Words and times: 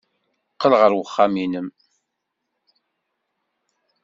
Qqel 0.53 0.73
ɣer 0.79 0.91
uxxam-nnem. 1.01 1.67